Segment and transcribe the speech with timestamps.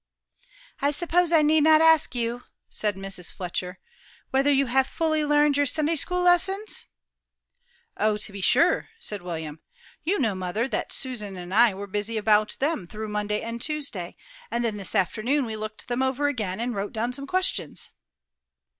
[0.79, 3.31] "I suppose I need not ask you," said Mrs.
[3.31, 3.77] Fletcher,
[4.31, 6.85] "whether you have fully learned your Sunday school lessons?"
[7.97, 9.61] "Oh, to be sure," said William.
[10.01, 14.15] "You know, mother, that Susan and I were busy about them through Monday and Tuesday,
[14.49, 17.89] and then this afternoon we looked them over again, and wrote down some questions."